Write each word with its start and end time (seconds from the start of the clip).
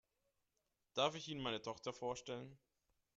Darf 0.95 1.13
ich 1.13 1.27
Ihnen 1.29 1.43
meine 1.43 1.61
Tochter 1.61 1.93
vorstellen? 1.93 2.57